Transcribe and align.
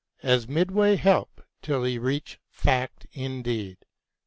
As 0.23 0.47
midway 0.47 0.95
help 0.95 1.43
till 1.61 1.83
he 1.83 1.99
reach 1.99 2.39
fact 2.49 3.05
indeed. 3.11 3.77